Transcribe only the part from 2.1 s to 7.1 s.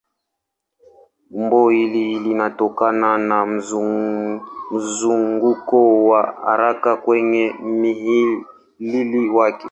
linatokana na mzunguko wa haraka